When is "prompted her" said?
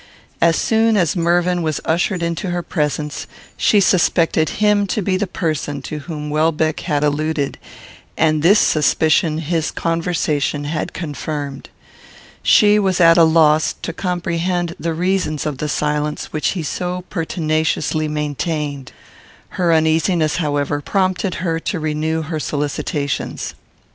20.81-21.59